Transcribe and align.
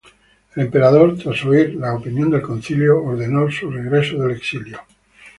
El 0.55 0.63
emperador, 0.63 1.15
tras 1.19 1.45
oír 1.45 1.75
la 1.75 1.93
opinión 1.93 2.31
del 2.31 2.41
Concilio, 2.41 3.03
ordenó 3.03 3.51
su 3.51 3.69
regreso 3.69 4.17
del 4.17 4.35
exilio. 4.35 4.79